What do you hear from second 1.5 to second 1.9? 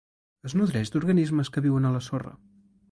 que viuen